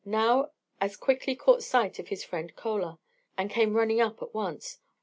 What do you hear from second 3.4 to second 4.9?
came running up at once.